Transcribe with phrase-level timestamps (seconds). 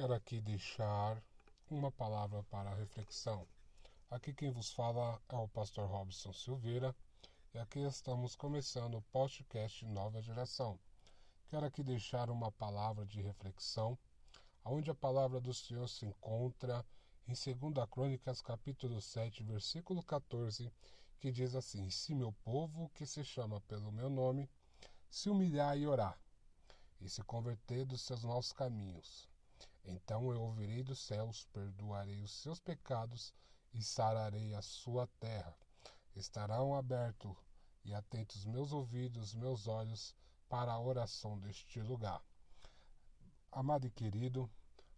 [0.00, 1.20] Quero aqui deixar
[1.68, 3.44] uma palavra para reflexão.
[4.08, 6.94] Aqui quem vos fala é o pastor Robson Silveira
[7.52, 10.78] e aqui estamos começando o podcast Nova Geração.
[11.48, 13.98] Quero aqui deixar uma palavra de reflexão,
[14.64, 16.86] onde a palavra do Senhor se encontra
[17.26, 20.72] em 2 Crônicas, capítulo 7, versículo 14,
[21.18, 24.48] que diz assim: Se meu povo, que se chama pelo meu nome,
[25.10, 26.16] se humilhar e orar,
[27.00, 29.28] e se converter dos seus maus caminhos,
[29.84, 33.32] então eu ouvirei dos céus, perdoarei os seus pecados
[33.72, 35.56] e sararei a sua terra.
[36.14, 37.36] Estarão abertos
[37.84, 40.14] e atentos meus ouvidos, meus olhos
[40.48, 42.22] para a oração deste lugar.
[43.50, 44.50] Amado e querido,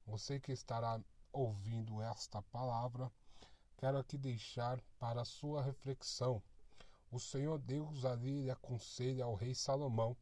[0.06, 1.00] você que estará
[1.32, 3.10] ouvindo esta palavra,
[3.76, 6.42] quero aqui deixar para sua reflexão.
[7.10, 10.16] O Senhor Deus ali lhe aconselha ao rei Salomão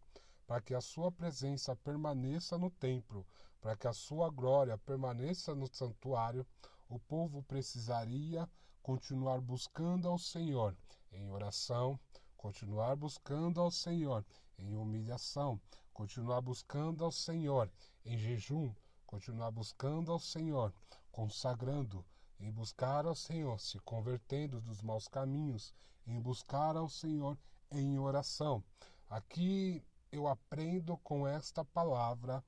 [0.46, 3.26] para que a sua presença permaneça no templo,
[3.60, 6.46] para que a sua glória permaneça no santuário,
[6.88, 8.48] o povo precisaria
[8.82, 10.76] continuar buscando ao Senhor
[11.12, 11.98] em oração,
[12.36, 14.24] continuar buscando ao Senhor
[14.58, 15.60] em humilhação,
[15.92, 17.70] continuar buscando ao Senhor
[18.04, 18.72] em jejum,
[19.06, 20.72] continuar buscando ao Senhor,
[21.10, 22.04] consagrando,
[22.40, 25.74] em buscar ao Senhor, se convertendo dos maus caminhos,
[26.06, 27.36] em buscar ao Senhor
[27.70, 28.62] em oração.
[29.10, 32.42] Aqui eu aprendo com esta palavra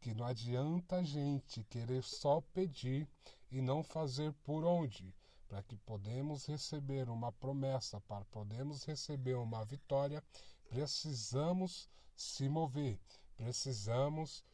[0.00, 3.08] que não adianta a gente querer só pedir
[3.50, 5.14] e não fazer por onde,
[5.48, 10.22] para que podemos receber uma promessa, para podemos receber uma vitória,
[10.68, 12.98] precisamos se mover,
[13.36, 14.44] precisamos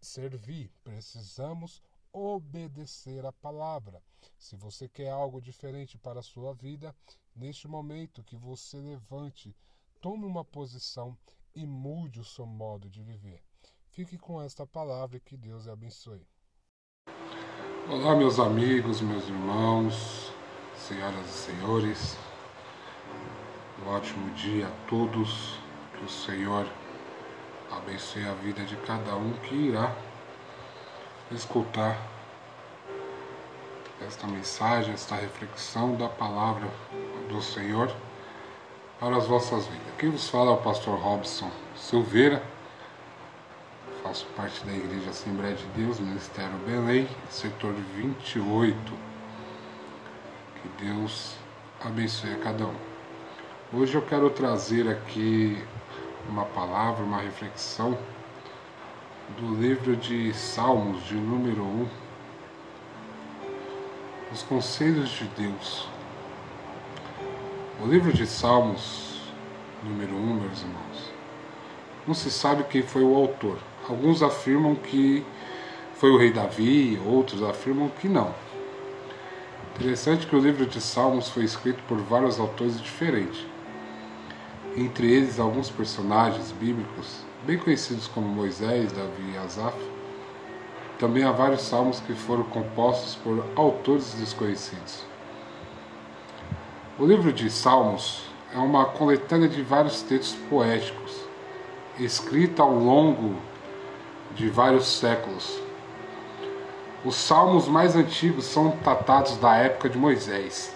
[0.00, 4.02] servir, precisamos obedecer a palavra.
[4.38, 6.94] Se você quer algo diferente para a sua vida,
[7.34, 9.54] neste momento que você levante,
[10.00, 11.16] tome uma posição
[11.54, 13.45] e mude o seu modo de viver.
[13.96, 16.20] Fique com esta palavra e que Deus abençoe.
[17.88, 20.30] Olá, meus amigos, meus irmãos,
[20.76, 22.18] senhoras e senhores.
[23.82, 25.58] Um ótimo dia a todos.
[25.96, 26.66] Que o Senhor
[27.70, 29.96] abençoe a vida de cada um que irá
[31.30, 31.96] escutar
[34.06, 36.68] esta mensagem, esta reflexão da palavra
[37.30, 37.90] do Senhor
[39.00, 39.94] para as vossas vidas.
[39.98, 42.55] Quem vos fala é o pastor Robson Silveira.
[44.06, 48.76] Faço parte da Igreja Assembleia de Deus, Ministério Belém, setor 28.
[50.62, 51.34] Que Deus
[51.84, 52.74] abençoe a cada um.
[53.72, 55.60] Hoje eu quero trazer aqui
[56.28, 57.98] uma palavra, uma reflexão
[59.40, 61.88] do livro de Salmos, de número 1.
[64.32, 65.88] Os Conselhos de Deus.
[67.82, 69.20] O livro de Salmos,
[69.82, 71.12] número 1, meus irmãos,
[72.06, 73.58] não se sabe quem foi o autor.
[73.88, 75.24] Alguns afirmam que
[75.94, 78.34] foi o rei Davi, outros afirmam que não.
[79.76, 83.46] Interessante que o livro de Salmos foi escrito por vários autores diferentes.
[84.76, 89.76] Entre eles, alguns personagens bíblicos, bem conhecidos como Moisés, Davi e Asaf.
[90.98, 95.04] Também há vários salmos que foram compostos por autores desconhecidos.
[96.98, 101.20] O livro de Salmos é uma coletânea de vários textos poéticos,
[101.98, 103.36] escrita ao longo
[104.36, 105.58] de vários séculos.
[107.04, 110.74] Os salmos mais antigos são datados da época de Moisés.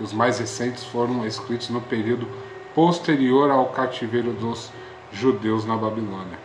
[0.00, 2.28] Os mais recentes foram escritos no período
[2.74, 4.70] posterior ao cativeiro dos
[5.12, 6.38] judeus na Babilônia.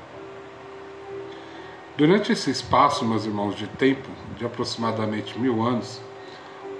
[1.98, 6.02] Durante esse espaço, meus irmãos, de tempo, de aproximadamente mil anos,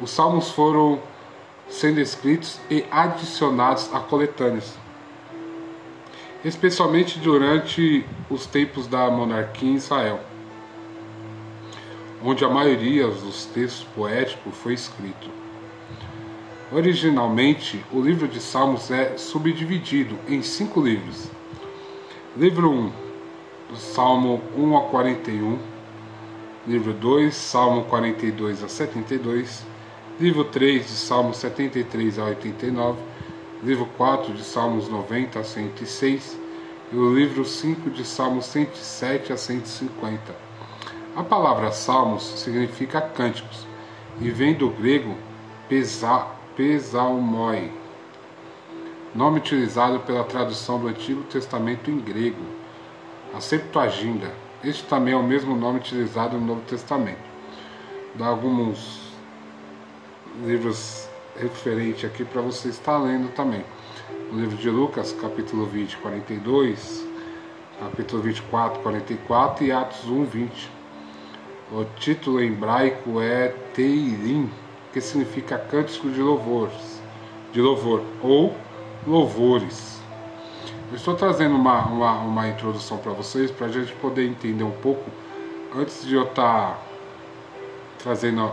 [0.02, 1.00] os salmos foram
[1.68, 4.76] sendo escritos e adicionados a coletâneas,
[6.44, 10.20] especialmente durante os tempos da monarquia em Israel,
[12.24, 15.30] onde a maioria dos textos poéticos foi escrito.
[16.72, 21.30] Originalmente, o livro de Salmos é subdividido em cinco livros.
[22.36, 22.92] Livro 1,
[23.70, 25.60] do Salmo 1 a 41.
[26.66, 29.74] Livro 2, Salmo 42 a 72
[30.20, 33.00] livro 3 de Salmos 73 a 89,
[33.64, 36.38] livro 4 de Salmos 90 a 106
[36.92, 40.36] e o livro 5 de Salmos 107 a 150.
[41.16, 43.66] A palavra Salmos significa cânticos
[44.20, 45.16] e vem do grego
[45.70, 46.28] pesa,
[46.58, 47.72] pesalmoi,
[49.16, 52.44] nome utilizado pela tradução do Antigo Testamento em grego,
[53.34, 54.30] a Septuaginta.
[54.62, 57.24] Este também é o mesmo nome utilizado no Novo Testamento.
[58.16, 59.14] Dá alguns
[60.46, 63.64] livros referentes aqui para você estar lendo também.
[64.32, 67.08] O livro de Lucas, capítulo 20, 42,
[67.80, 70.72] capítulo 24, 44 e Atos 1, 20.
[71.72, 74.50] O título em hebraico é Teirim,
[74.92, 77.02] que significa cântico de louvores,
[77.52, 78.56] de louvor ou
[79.08, 80.00] louvores.
[80.92, 84.72] Eu estou trazendo uma, uma, uma introdução para vocês para a gente poder entender um
[84.72, 85.10] pouco
[85.76, 86.80] antes de eu estar tá
[87.98, 88.52] trazendo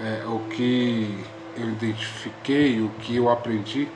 [0.00, 1.22] é, o que
[1.56, 3.88] eu identifiquei, o que eu aprendi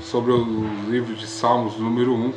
[0.00, 2.32] sobre o livro de Salmos número 1,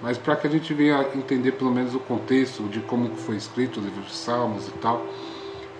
[0.00, 3.78] mas para que a gente venha entender pelo menos o contexto de como foi escrito
[3.78, 5.06] o livro de Salmos e tal,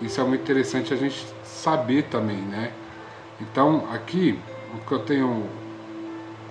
[0.01, 2.73] isso é muito interessante a gente saber também, né?
[3.41, 4.39] Então aqui
[4.75, 5.47] o que eu tenho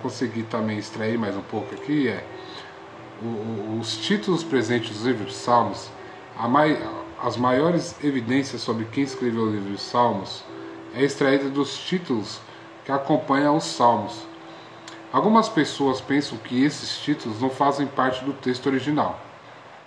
[0.02, 2.24] conseguido também extrair mais um pouco aqui é
[3.78, 5.88] os títulos presentes no livro de Salmos,
[6.48, 6.76] mai,
[7.22, 10.42] as maiores evidências sobre quem escreveu o livro de Salmos
[10.94, 12.40] é extraída dos títulos
[12.84, 14.26] que acompanham os Salmos.
[15.12, 19.20] Algumas pessoas pensam que esses títulos não fazem parte do texto original,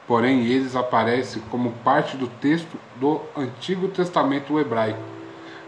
[0.07, 4.99] porém eles aparecem como parte do texto do Antigo Testamento hebraico.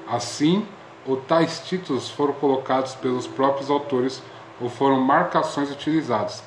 [0.07, 0.66] Assim,
[1.06, 4.22] ou tais títulos foram colocados pelos próprios autores
[4.62, 6.44] ou foram marcações utilizadas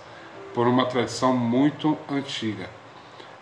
[0.54, 2.68] por uma tradição muito antiga.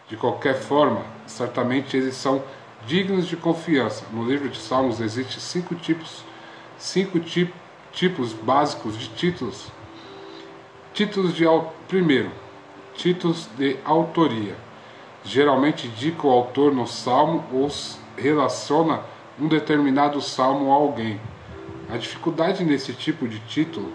[0.08, 2.42] De qualquer forma, certamente eles são
[2.86, 4.04] dignos de confiança.
[4.12, 6.24] No livro de Salmos existem cinco tipos,
[6.78, 9.72] cinco tipos tipos básicos de títulos.
[10.94, 11.44] Títulos de
[11.86, 12.30] primeiro,
[12.94, 14.56] títulos de autoria.
[15.24, 17.68] Geralmente indica o autor no salmo ou
[18.16, 19.00] relaciona
[19.38, 21.20] um determinado salmo a alguém.
[21.92, 23.92] A dificuldade nesse tipo de título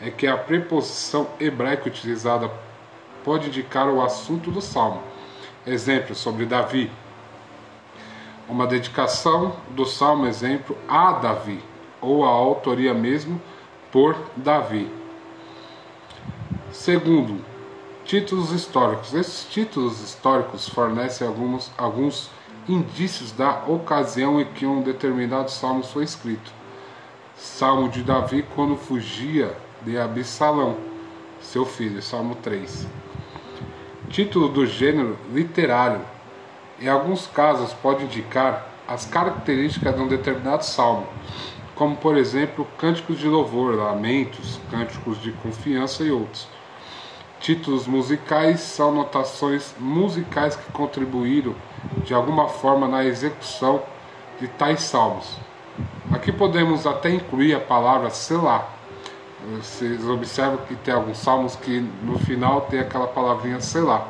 [0.00, 2.50] é que a preposição hebraica utilizada
[3.24, 5.00] pode indicar o assunto do salmo.
[5.66, 6.90] Exemplo sobre Davi.
[8.48, 11.60] Uma dedicação do salmo, exemplo, a Davi
[12.00, 13.40] ou a autoria mesmo
[13.90, 14.90] por Davi.
[16.70, 17.42] Segundo,
[18.04, 19.14] títulos históricos.
[19.14, 22.30] Esses títulos históricos fornecem alguns, alguns
[22.68, 26.52] indícios da ocasião em que um determinado salmo foi escrito.
[27.36, 30.76] Salmo de Davi quando fugia de Absalão,
[31.40, 32.86] seu filho, Salmo 3.
[34.08, 36.00] Título do gênero literário.
[36.80, 41.06] Em alguns casos pode indicar as características de um determinado salmo
[41.74, 46.48] como por exemplo cânticos de louvor, lamentos, cânticos de confiança e outros.
[47.40, 51.54] Títulos musicais são notações musicais que contribuíram
[52.04, 53.82] de alguma forma na execução
[54.40, 55.36] de tais salmos.
[56.12, 58.66] Aqui podemos até incluir a palavra selah.
[59.56, 64.06] Vocês observam que tem alguns salmos que no final tem aquela palavrinha selah,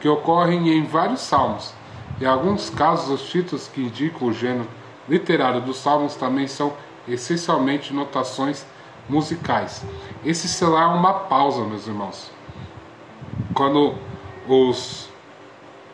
[0.00, 1.72] que ocorrem em vários salmos.
[2.20, 4.68] Em alguns casos, os títulos que indicam o gênero
[5.08, 6.74] literário dos salmos também são
[7.08, 8.66] essencialmente notações
[9.08, 9.82] musicais.
[10.24, 12.30] Esse selar é uma pausa, meus irmãos.
[13.54, 13.94] Quando
[14.46, 15.08] os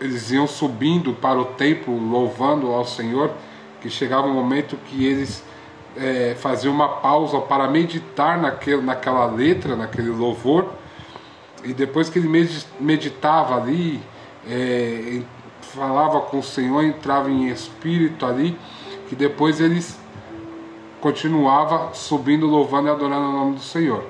[0.00, 3.30] eles iam subindo para o templo louvando ao Senhor,
[3.80, 5.42] que chegava um momento que eles
[5.96, 10.70] é, faziam uma pausa para meditar naquele, naquela letra, naquele louvor,
[11.64, 12.28] e depois que ele
[12.78, 14.00] meditava ali,
[14.46, 15.22] é,
[15.76, 18.58] falava com o Senhor, entrava em espírito ali,
[19.08, 19.98] que depois eles
[21.00, 24.04] continuava subindo, louvando e adorando o nome do Senhor.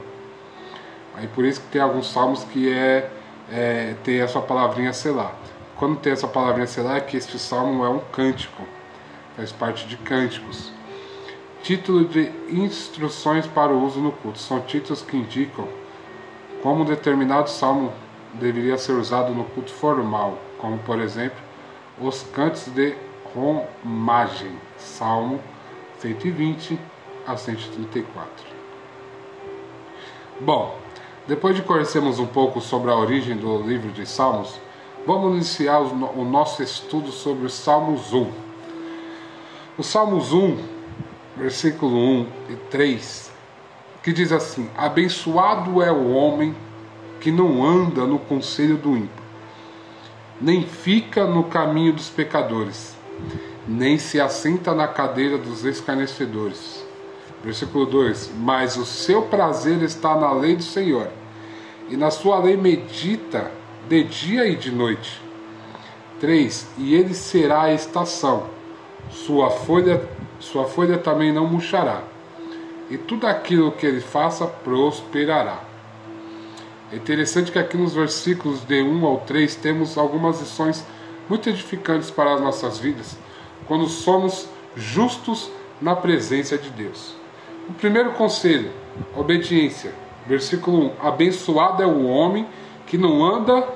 [1.15, 3.11] Aí por isso que tem alguns salmos que é,
[3.51, 5.35] é tem essa palavrinha selar.
[5.77, 8.63] Quando tem essa palavrinha selar é que este salmo é um cântico,
[9.37, 10.73] faz parte de cânticos.
[11.63, 15.67] Título de instruções para o uso no culto são títulos que indicam
[16.63, 17.93] como um determinado salmo
[18.35, 21.46] deveria ser usado no culto formal, como por exemplo
[22.01, 22.95] os cantos de
[23.35, 25.41] romagem, Salmo
[25.99, 26.79] 120
[27.27, 28.29] a 134.
[30.41, 30.79] Bom,
[31.27, 34.61] depois de conhecermos um pouco sobre a origem do livro de Salmos,
[35.07, 38.31] vamos iniciar o nosso estudo sobre o Salmos 1.
[39.79, 40.59] O Salmos 1,
[41.37, 43.33] versículo 1 e 3,
[44.03, 46.55] que diz assim: Abençoado é o homem
[47.21, 49.26] que não anda no conselho do ímpio,
[50.41, 52.97] nem fica no caminho dos pecadores
[53.67, 56.85] nem se assenta na cadeira dos escarnecedores.
[57.43, 61.09] Versículo 2: Mas o seu prazer está na lei do Senhor,
[61.89, 63.51] e na sua lei medita
[63.89, 65.21] de dia e de noite.
[66.21, 68.49] 3: E ele será a estação,
[69.11, 72.03] sua folha, sua folha também não murchará,
[72.91, 75.66] e tudo aquilo que ele faça prosperará.
[76.93, 80.85] É interessante que aqui nos versículos de 1 ao 3 temos algumas lições
[81.29, 83.19] muito edificantes para as nossas vidas
[83.67, 85.51] quando somos justos
[85.81, 87.15] na presença de Deus.
[87.69, 88.71] O primeiro conselho,
[89.17, 89.93] obediência.
[90.27, 92.47] Versículo 1: Abençoado é o homem
[92.87, 93.67] que não anda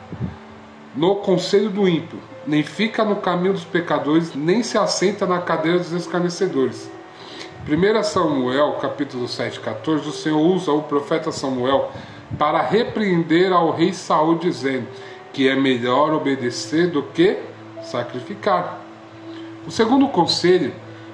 [0.94, 5.78] no conselho do ímpio, nem fica no caminho dos pecadores, nem se assenta na cadeira
[5.78, 6.90] dos escarnecedores.
[7.68, 11.90] 1 Samuel, capítulo 7, 14, o Senhor usa o profeta Samuel
[12.38, 14.86] para repreender ao rei Saul, dizendo
[15.32, 17.38] que é melhor obedecer do que
[17.82, 18.80] sacrificar.
[19.66, 20.72] O segundo conselho,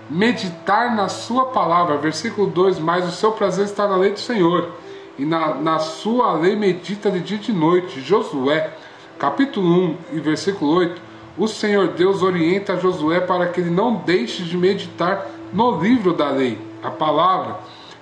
[0.09, 4.71] meditar na sua palavra, versículo 2, mas o seu prazer está na lei do Senhor,
[5.19, 8.01] e na, na sua lei medita de dia e de noite.
[8.01, 8.71] Josué,
[9.19, 11.01] capítulo 1 e versículo 8,
[11.39, 16.31] o Senhor Deus orienta Josué para que ele não deixe de meditar no livro da
[16.31, 17.57] lei, a palavra,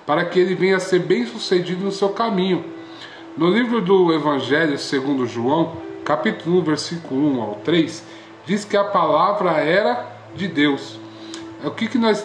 [0.06, 2.74] para que ele venha a ser bem sucedido no seu caminho.
[3.37, 8.05] No livro do Evangelho segundo João, capítulo 1, versículo 1 ao 3,
[8.47, 11.00] diz que a palavra era de Deus.
[11.64, 12.25] O que, que nós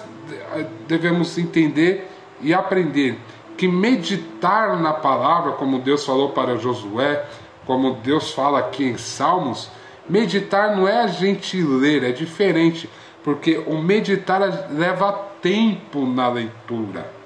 [0.87, 2.07] devemos entender
[2.39, 3.17] e aprender?
[3.57, 7.25] Que meditar na palavra, como Deus falou para Josué,
[7.65, 9.71] como Deus fala aqui em Salmos,
[10.07, 12.87] meditar não é a gente ler, é diferente,
[13.23, 15.11] porque o meditar leva
[15.41, 17.18] tempo na leitura.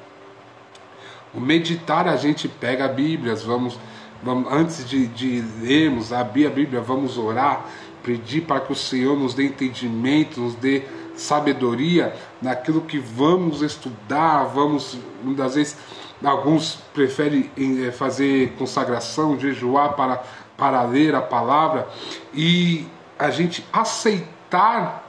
[1.34, 3.80] O meditar a gente pega a Bíblia, vamos,
[4.22, 7.66] vamos antes de, de lermos, abrir a Bíblia, vamos orar,
[8.04, 10.84] pedir para que o Senhor nos dê entendimento, nos dê
[11.16, 15.78] sabedoria naquilo que vamos estudar, vamos muitas vezes
[16.24, 20.24] alguns preferem eh, fazer consagração, jejuar para,
[20.58, 21.88] para ler a palavra
[22.34, 22.88] e
[23.20, 25.04] a gente aceitar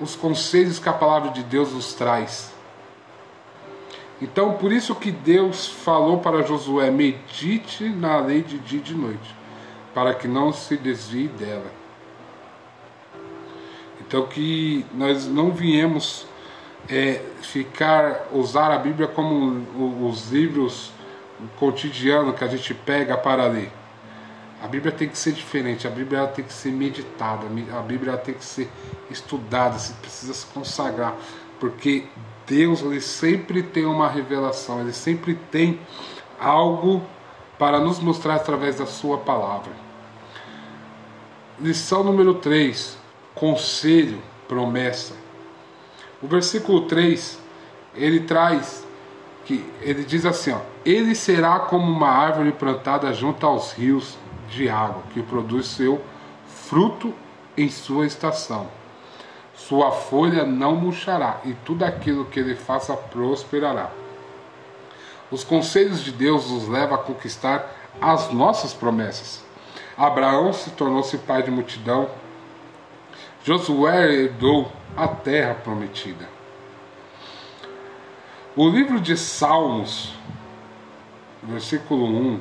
[0.00, 2.57] os conselhos que a palavra de Deus nos traz.
[4.20, 8.94] Então, por isso que Deus falou para Josué: medite na lei de dia e de
[8.94, 9.36] noite,
[9.94, 11.78] para que não se desvie dela.
[14.00, 16.26] Então que nós não viemos
[16.88, 20.90] é, ficar usar a Bíblia como os livros
[21.58, 23.70] cotidianos que a gente pega para ler.
[24.62, 27.46] A Bíblia tem que ser diferente, a Bíblia tem que ser meditada,
[27.76, 28.68] a Bíblia tem que ser
[29.10, 31.14] estudada, você precisa se consagrar,
[31.60, 32.06] porque
[32.48, 35.78] Deus ele sempre tem uma revelação, ele sempre tem
[36.40, 37.02] algo
[37.58, 39.72] para nos mostrar através da sua palavra.
[41.60, 42.96] Lição número 3:
[43.34, 45.14] conselho, promessa.
[46.22, 47.38] O versículo 3,
[47.94, 48.86] ele traz
[49.44, 54.68] que ele diz assim, ó: Ele será como uma árvore plantada junto aos rios de
[54.68, 56.00] água, que produz seu
[56.46, 57.14] fruto
[57.56, 58.77] em sua estação.
[59.58, 63.90] Sua folha não murchará, e tudo aquilo que ele faça prosperará.
[65.32, 67.68] Os conselhos de Deus nos levam a conquistar
[68.00, 69.44] as nossas promessas.
[69.96, 72.08] Abraão se tornou-se pai de multidão,
[73.44, 76.28] Josué herdou a terra prometida.
[78.54, 80.14] O livro de Salmos,
[81.42, 82.40] versículo 1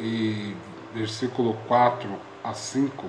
[0.00, 0.56] e
[0.92, 2.08] versículo 4
[2.42, 3.06] a 5,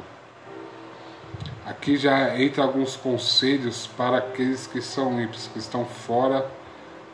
[1.70, 6.50] aqui já entra alguns conselhos para aqueles que são ímpios, que estão fora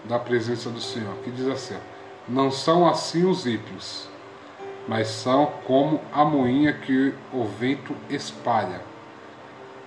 [0.05, 1.13] da presença do Senhor.
[1.13, 1.75] Aqui diz assim:
[2.27, 4.07] Não são assim os ímpios,
[4.87, 8.81] mas são como a moinha que o vento espalha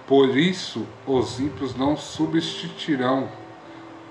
[0.09, 3.29] por isso os ímpios não subsistirão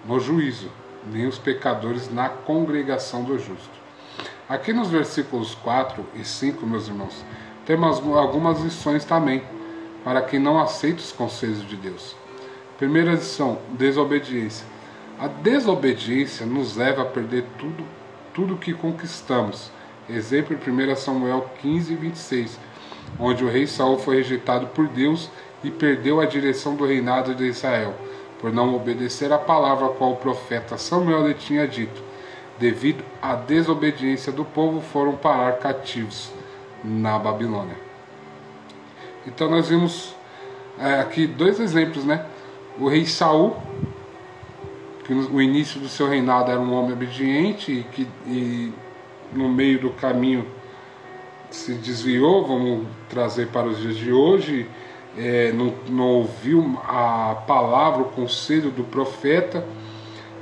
[0.06, 0.70] no juízo,
[1.12, 3.72] nem os pecadores na congregação do justo.
[4.48, 7.26] Aqui nos versículos 4 e 5, meus irmãos,
[7.66, 9.42] temos algumas lições também
[10.04, 12.16] para quem não aceita os conselhos de Deus.
[12.78, 14.66] Primeira lição: desobediência.
[15.20, 17.84] A desobediência nos leva a perder tudo,
[18.34, 19.72] tudo que conquistamos.
[20.08, 22.60] Exemplo em 1 Samuel 15, 26,
[23.20, 25.30] onde o rei Saul foi rejeitado por Deus
[25.64, 27.96] e perdeu a direção do reinado de Israel,
[28.40, 32.02] por não obedecer à palavra qual o profeta Samuel lhe tinha dito.
[32.60, 36.32] Devido à desobediência do povo, foram parar cativos
[36.84, 37.87] na Babilônia.
[39.28, 40.16] Então nós vimos
[40.80, 42.26] é, aqui dois exemplos, né?
[42.80, 43.58] O rei Saul,
[45.04, 48.74] que no início do seu reinado era um homem obediente e que e
[49.34, 50.48] no meio do caminho
[51.50, 54.70] se desviou, vamos trazer para os dias de hoje,
[55.18, 59.66] é, não, não ouviu a palavra, o conselho do profeta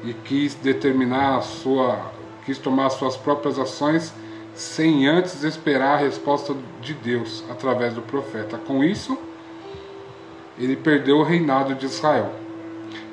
[0.03, 2.11] e quis determinar a sua,
[2.45, 4.13] quis tomar suas próprias ações
[4.55, 8.57] sem antes esperar a resposta de Deus através do profeta.
[8.57, 9.17] Com isso,
[10.57, 12.33] ele perdeu o reinado de Israel.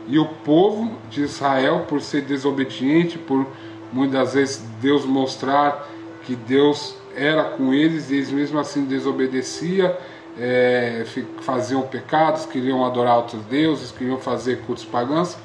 [0.08, 3.46] E o povo de Israel, por ser desobediente, por
[3.92, 5.88] muitas vezes Deus mostrar
[6.24, 9.94] que Deus era com eles e eles mesmo assim desobedeciam
[10.38, 11.04] é,
[11.40, 15.36] faziam pecados, queriam adorar outros deuses, queriam fazer cultos pagãos,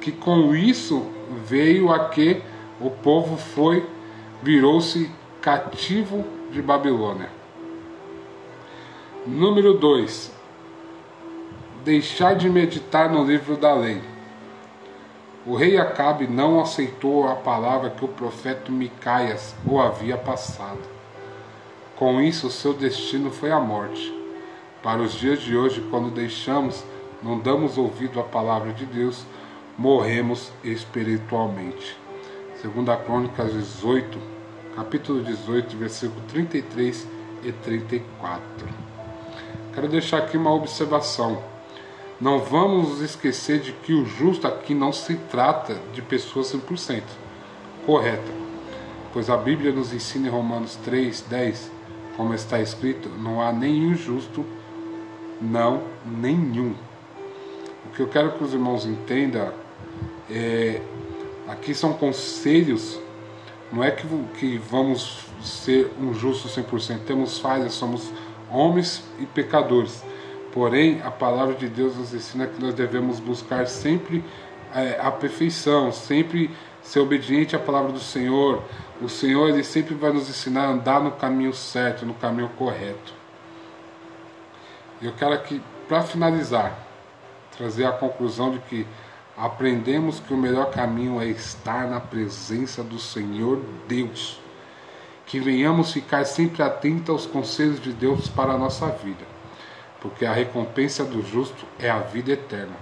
[0.00, 1.06] que com isso
[1.46, 2.42] veio a que
[2.80, 3.86] o povo foi,
[4.42, 7.30] virou-se cativo de Babilônia.
[9.26, 10.32] Número 2.
[11.84, 14.02] Deixar de meditar no livro da lei.
[15.46, 20.80] O rei Acabe não aceitou a palavra que o profeta Micaias o havia passado.
[21.96, 24.12] Com isso, seu destino foi a morte.
[24.82, 26.84] Para os dias de hoje, quando deixamos,
[27.22, 29.24] não damos ouvido à palavra de Deus,
[29.76, 31.96] morremos espiritualmente.
[32.60, 34.37] Segunda Crônicas 18,
[34.78, 37.08] capítulo 18, versículo 33
[37.42, 38.48] e 34.
[39.74, 41.42] Quero deixar aqui uma observação.
[42.20, 47.02] Não vamos esquecer de que o justo aqui não se trata de pessoas 100%
[47.84, 48.30] correta,
[49.12, 51.72] pois a Bíblia nos ensina em Romanos 3, 10,
[52.16, 54.46] como está escrito: não há nenhum justo,
[55.40, 56.72] não, nenhum.
[57.84, 59.52] O que eu quero que os irmãos entendam
[60.30, 60.80] é
[61.48, 63.00] aqui são conselhos,
[63.72, 64.06] não é que,
[64.38, 68.12] que vamos ser um justo 100%, temos falhas, somos
[68.50, 70.02] homens e pecadores
[70.52, 74.24] Porém, a palavra de Deus nos ensina que nós devemos buscar sempre
[74.74, 76.50] é, a perfeição, sempre
[76.82, 78.62] ser obediente à palavra do Senhor.
[79.00, 83.12] O Senhor ele sempre vai nos ensinar a andar no caminho certo, no caminho correto.
[85.00, 86.76] Eu quero aqui, para finalizar,
[87.56, 88.86] trazer a conclusão de que
[89.38, 94.40] aprendemos que o melhor caminho é estar na presença do Senhor Deus.
[95.26, 99.38] Que venhamos ficar sempre atentos aos conselhos de Deus para a nossa vida
[100.00, 102.76] porque a recompensa do justo é a vida eterna.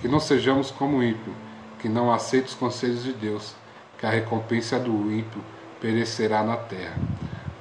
[0.00, 1.32] Que não sejamos como ímpio,
[1.78, 3.54] que não aceite os conselhos de Deus,
[3.98, 5.42] que a recompensa do ímpio
[5.80, 6.96] perecerá na terra.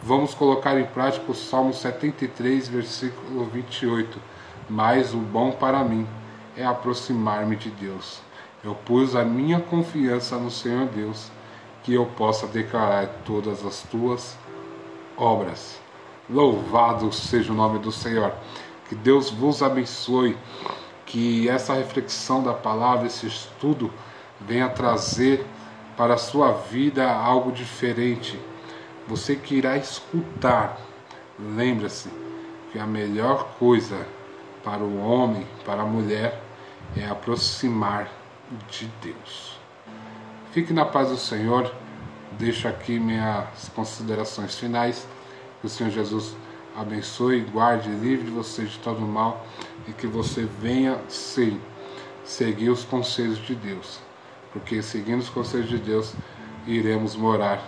[0.01, 4.19] Vamos colocar em prática o Salmo 73, versículo 28.
[4.69, 6.07] Mas o bom para mim
[6.57, 8.19] é aproximar-me de Deus.
[8.63, 11.31] Eu pus a minha confiança no Senhor Deus,
[11.83, 14.35] que eu possa declarar todas as tuas
[15.15, 15.79] obras.
[16.29, 18.33] Louvado seja o nome do Senhor.
[18.89, 20.35] Que Deus vos abençoe.
[21.05, 23.89] Que essa reflexão da palavra, esse estudo,
[24.41, 25.45] venha trazer
[25.95, 28.38] para a sua vida algo diferente.
[29.08, 30.77] Você que irá escutar,
[31.39, 32.10] lembre-se
[32.71, 34.05] que a melhor coisa
[34.63, 36.43] para o homem, para a mulher,
[36.95, 38.09] é aproximar
[38.69, 39.59] de Deus.
[40.51, 41.73] Fique na paz do Senhor.
[42.37, 45.07] Deixo aqui minhas considerações finais.
[45.59, 46.35] Que o Senhor Jesus
[46.75, 49.45] abençoe, guarde, livre você de todo mal
[49.87, 51.59] e que você venha sim
[52.23, 53.99] seguir os conselhos de Deus,
[54.53, 56.13] porque seguindo os conselhos de Deus
[56.67, 57.63] iremos morar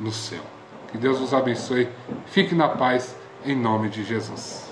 [0.00, 0.42] no céu.
[0.90, 1.88] Que Deus nos abençoe,
[2.26, 3.14] fique na paz
[3.44, 4.65] em nome de Jesus.